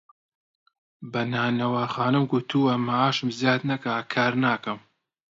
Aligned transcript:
بە 1.11 1.21
نانەواخانەم 1.31 2.25
گوتووە 2.31 2.73
مەعاشم 2.87 3.29
زیاد 3.39 3.61
نەکا 3.69 3.95
کار 4.13 4.33
ناکەم 4.45 4.79